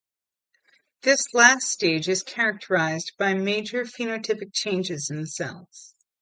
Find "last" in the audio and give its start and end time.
1.31-1.67